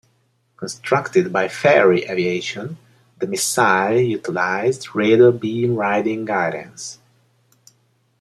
[0.57, 2.79] Constructed by Fairey Aviation,
[3.19, 6.97] the missile utilised radar beam riding guidance.